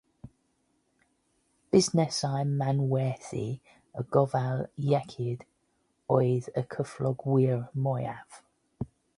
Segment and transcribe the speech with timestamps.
[1.71, 3.43] Busnesau manwerthu
[4.01, 5.45] a gofal iechyd
[6.19, 8.43] oedd y cyflogwyr mwyaf.